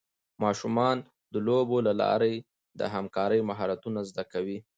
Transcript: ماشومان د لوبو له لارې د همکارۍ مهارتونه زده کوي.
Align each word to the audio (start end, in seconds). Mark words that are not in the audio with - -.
ماشومان 0.43 0.97
د 1.33 1.35
لوبو 1.47 1.77
له 1.87 1.93
لارې 2.01 2.35
د 2.79 2.81
همکارۍ 2.93 3.39
مهارتونه 3.49 3.99
زده 4.09 4.23
کوي. 4.31 4.57